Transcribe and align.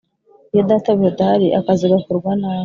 Iyo 0.51 0.61
databuja 0.69 1.11
adahari 1.13 1.47
akazi 1.59 1.85
gakorwa 1.91 2.31
nabi 2.41 2.59